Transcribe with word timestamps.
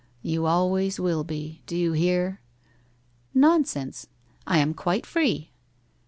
You 0.23 0.47
always 0.47 0.99
will 0.99 1.23
be, 1.23 1.61
do 1.67 1.75
you 1.77 1.91
hear? 1.91 2.41
''Nonsense! 3.45 4.07
I 4.47 4.57
am 4.57 4.73
quite 4.73 5.05
free.' 5.05 5.51